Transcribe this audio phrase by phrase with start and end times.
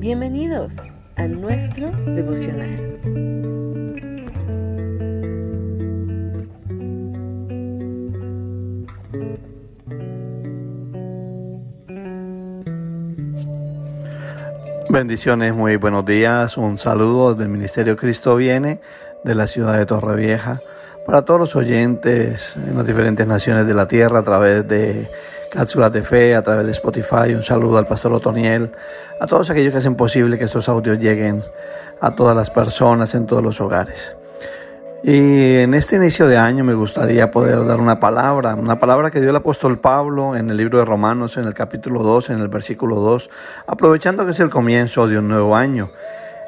[0.00, 0.72] Bienvenidos
[1.16, 2.98] a nuestro devocional.
[14.88, 16.56] Bendiciones, muy buenos días.
[16.56, 18.80] Un saludo del Ministerio Cristo Viene
[19.24, 20.60] de la ciudad de Torrevieja
[21.06, 25.08] para todos los oyentes en las diferentes naciones de la tierra a través de
[25.50, 27.34] Cápsulas de Fe, a través de Spotify.
[27.34, 28.70] Un saludo al pastor Otoniel,
[29.20, 31.42] a todos aquellos que hacen posible que estos audios lleguen
[32.00, 34.14] a todas las personas en todos los hogares.
[35.02, 39.20] Y en este inicio de año me gustaría poder dar una palabra, una palabra que
[39.20, 42.48] dio el apóstol Pablo en el libro de Romanos, en el capítulo 2, en el
[42.48, 43.30] versículo 2,
[43.66, 45.90] aprovechando que es el comienzo de un nuevo año.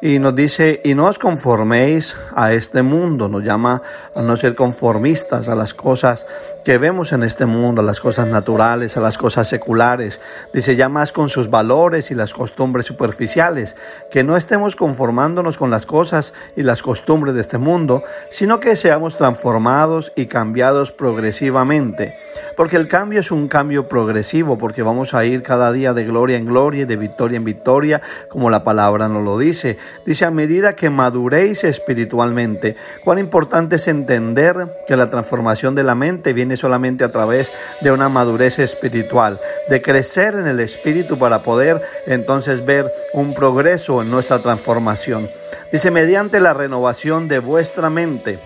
[0.00, 3.82] Y nos dice, y no os conforméis a este mundo, nos llama
[4.14, 6.24] a no ser conformistas a las cosas
[6.64, 10.20] que vemos en este mundo, a las cosas naturales, a las cosas seculares.
[10.54, 13.74] Dice, ya más con sus valores y las costumbres superficiales,
[14.12, 18.76] que no estemos conformándonos con las cosas y las costumbres de este mundo, sino que
[18.76, 22.14] seamos transformados y cambiados progresivamente.
[22.56, 26.36] Porque el cambio es un cambio progresivo, porque vamos a ir cada día de gloria
[26.36, 29.78] en gloria y de victoria en victoria, como la palabra nos lo dice.
[30.04, 35.94] Dice, a medida que maduréis espiritualmente, cuán importante es entender que la transformación de la
[35.94, 41.42] mente viene solamente a través de una madurez espiritual, de crecer en el espíritu para
[41.42, 45.30] poder entonces ver un progreso en nuestra transformación.
[45.70, 48.38] Dice, mediante la renovación de vuestra mente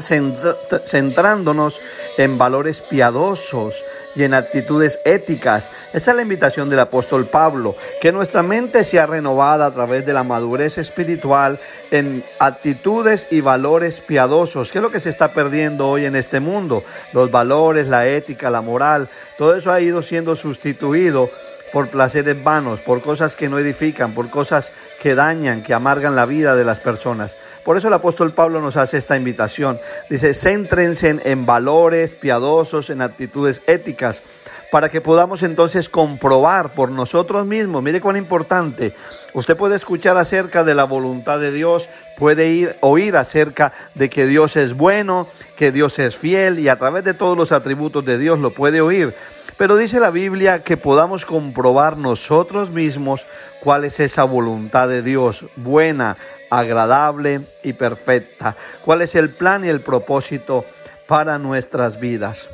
[0.00, 1.80] centrándonos
[2.16, 5.70] en valores piadosos y en actitudes éticas.
[5.92, 10.14] Esa es la invitación del apóstol Pablo, que nuestra mente sea renovada a través de
[10.14, 14.72] la madurez espiritual en actitudes y valores piadosos.
[14.72, 16.82] ¿Qué es lo que se está perdiendo hoy en este mundo?
[17.12, 21.30] Los valores, la ética, la moral, todo eso ha ido siendo sustituido
[21.72, 26.26] por placeres vanos, por cosas que no edifican, por cosas que dañan, que amargan la
[26.26, 27.36] vida de las personas.
[27.64, 29.78] Por eso el apóstol Pablo nos hace esta invitación.
[30.08, 34.22] Dice, céntrense en, valores piadosos, en actitudes éticas,
[34.70, 37.82] para que podamos entonces comprobar por nosotros mismos.
[37.82, 38.94] Mire cuán importante.
[39.34, 44.26] Usted puede escuchar acerca de la voluntad de Dios, puede ir, oír acerca de que
[44.26, 48.16] Dios es bueno, que Dios es fiel y a través de todos los atributos de
[48.18, 49.12] Dios lo puede oír.
[49.56, 53.26] Pero dice la Biblia que podamos comprobar nosotros mismos
[53.60, 56.16] cuál es esa voluntad de Dios, buena,
[56.50, 58.54] agradable y perfecta.
[58.84, 60.64] Cuál es el plan y el propósito
[61.06, 62.48] para nuestras vidas.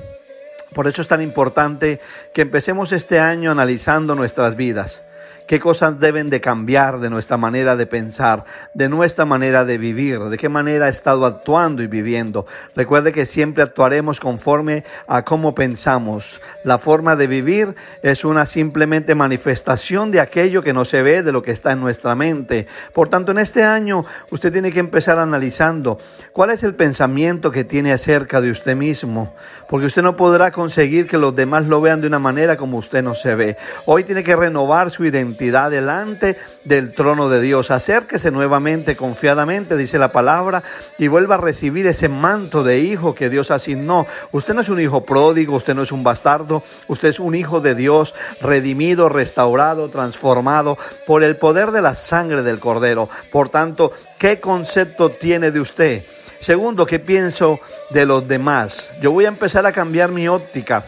[0.75, 2.01] Por eso es tan importante
[2.33, 5.03] que empecemos este año analizando nuestras vidas
[5.47, 8.45] qué cosas deben de cambiar de nuestra manera de pensar,
[8.75, 12.47] de nuestra manera de vivir, de qué manera ha estado actuando y viviendo.
[12.77, 16.41] Recuerde que siempre actuaremos conforme a cómo pensamos.
[16.65, 21.33] La forma de vivir es una simplemente manifestación de aquello que no se ve, de
[21.33, 22.67] lo que está en nuestra mente.
[22.93, 25.99] Por tanto, en este año usted tiene que empezar analizando
[26.33, 29.35] cuál es el pensamiento que tiene acerca de usted mismo,
[29.69, 33.03] porque usted no podrá conseguir que los demás lo vean de una manera como usted
[33.03, 33.57] no se ve.
[33.87, 35.32] Hoy tiene que renovar su identidad
[35.71, 37.71] delante del trono de Dios.
[37.71, 40.63] Acérquese nuevamente, confiadamente, dice la palabra,
[40.99, 44.07] y vuelva a recibir ese manto de hijo que Dios asignó.
[44.31, 47.61] Usted no es un hijo pródigo, usted no es un bastardo, usted es un hijo
[47.61, 53.09] de Dios, redimido, restaurado, transformado por el poder de la sangre del Cordero.
[53.31, 56.03] Por tanto, ¿qué concepto tiene de usted?
[56.41, 57.61] Segundo, ¿qué pienso
[57.91, 58.91] de los demás?
[59.01, 60.85] Yo voy a empezar a cambiar mi óptica.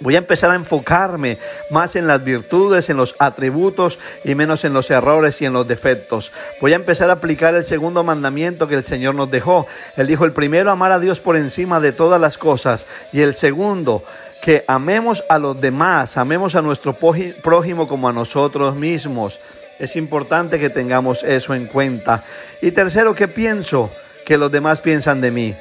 [0.00, 1.36] Voy a empezar a enfocarme
[1.68, 5.68] más en las virtudes, en los atributos y menos en los errores y en los
[5.68, 6.32] defectos.
[6.58, 9.66] Voy a empezar a aplicar el segundo mandamiento que el Señor nos dejó.
[9.98, 12.86] Él dijo, el primero, amar a Dios por encima de todas las cosas.
[13.12, 14.02] Y el segundo,
[14.40, 19.38] que amemos a los demás, amemos a nuestro prójimo como a nosotros mismos.
[19.78, 22.24] Es importante que tengamos eso en cuenta.
[22.62, 23.90] Y tercero, ¿qué pienso?
[24.24, 25.54] Que los demás piensan de mí.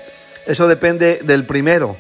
[0.46, 1.98] Eso depende del primero.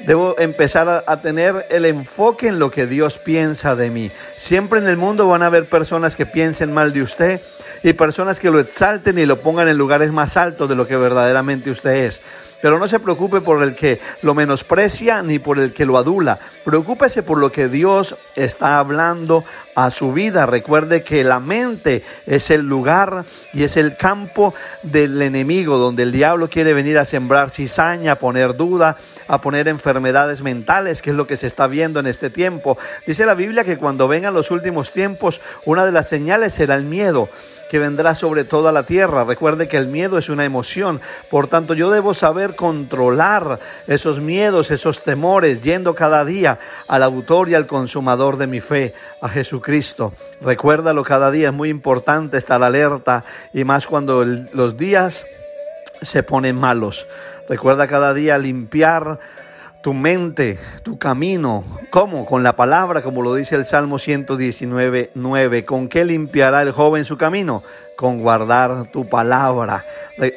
[0.00, 4.10] Debo empezar a, tener el enfoque en lo que Dios piensa de mí.
[4.36, 7.40] Siempre en el mundo van a haber personas que piensen mal de usted
[7.82, 10.96] y personas que lo exalten y lo pongan en lugares más altos de lo que
[10.96, 12.20] verdaderamente usted es.
[12.64, 16.38] Pero no se preocupe por el que lo menosprecia ni por el que lo adula.
[16.64, 19.44] Preocúpese por lo que Dios está hablando
[19.74, 20.46] a su vida.
[20.46, 26.12] Recuerde que la mente es el lugar y es el campo del enemigo, donde el
[26.12, 28.96] diablo quiere venir a sembrar cizaña, a poner duda,
[29.28, 32.78] a poner enfermedades mentales, que es lo que se está viendo en este tiempo.
[33.06, 36.84] Dice la Biblia que cuando vengan los últimos tiempos, una de las señales será el
[36.84, 37.28] miedo
[37.74, 39.24] que vendrá sobre toda la tierra.
[39.24, 44.70] Recuerde que el miedo es una emoción, por tanto yo debo saber controlar esos miedos,
[44.70, 50.12] esos temores, yendo cada día al autor y al consumador de mi fe, a Jesucristo.
[50.40, 55.24] Recuérdalo cada día, es muy importante estar alerta y más cuando los días
[56.00, 57.08] se ponen malos.
[57.48, 59.18] Recuerda cada día limpiar
[59.84, 61.62] tu mente, tu camino.
[61.90, 62.24] ¿Cómo?
[62.24, 65.66] Con la palabra, como lo dice el Salmo 119, 9.
[65.66, 67.62] ¿Con qué limpiará el joven su camino?
[67.94, 69.84] Con guardar tu palabra.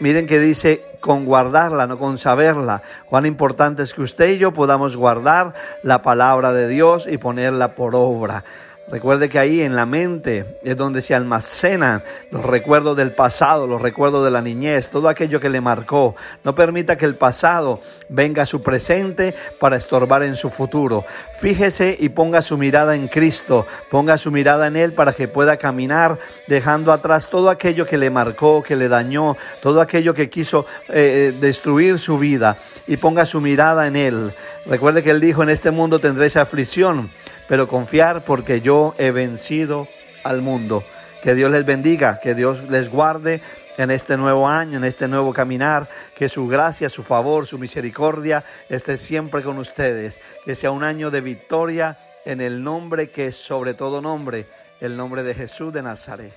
[0.02, 2.82] Miren que dice con guardarla, no con saberla.
[3.06, 7.70] Cuán importante es que usted y yo podamos guardar la palabra de Dios y ponerla
[7.70, 8.44] por obra.
[8.90, 12.02] Recuerde que ahí en la mente es donde se almacenan
[12.32, 16.16] los recuerdos del pasado, los recuerdos de la niñez, todo aquello que le marcó.
[16.46, 21.04] No permita que el pasado venga a su presente para estorbar en su futuro.
[21.42, 25.58] Fíjese y ponga su mirada en Cristo, ponga su mirada en Él para que pueda
[25.58, 26.18] caminar
[26.48, 31.34] dejando atrás todo aquello que le marcó, que le dañó, todo aquello que quiso eh,
[31.34, 32.56] eh, destruir su vida
[32.88, 34.32] y ponga su mirada en Él.
[34.66, 37.10] Recuerde que Él dijo, en este mundo tendréis aflicción
[37.48, 39.88] pero confiar porque yo he vencido
[40.24, 40.84] al mundo.
[41.22, 43.42] Que Dios les bendiga, que Dios les guarde
[43.78, 48.44] en este nuevo año, en este nuevo caminar, que su gracia, su favor, su misericordia
[48.70, 53.38] esté siempre con ustedes, que sea un año de victoria en el nombre que es
[53.38, 54.48] sobre todo nombre,
[54.80, 56.34] el nombre de Jesús de Nazaret.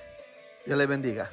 [0.65, 1.29] Dios les bendiga.